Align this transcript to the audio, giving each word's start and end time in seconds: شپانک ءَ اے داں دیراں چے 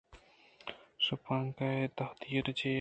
شپانک 1.05 1.57
ءَ 1.63 1.63
اے 1.73 1.85
داں 1.97 2.11
دیراں 2.19 2.55
چے 2.59 2.69